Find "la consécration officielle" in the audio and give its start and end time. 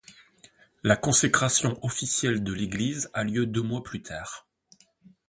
0.81-2.43